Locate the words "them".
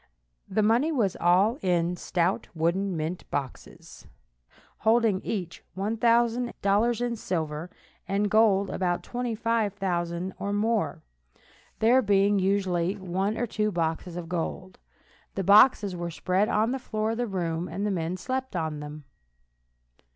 18.79-19.03